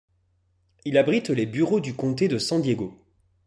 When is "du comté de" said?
1.79-2.39